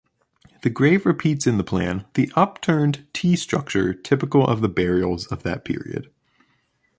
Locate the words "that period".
5.43-6.09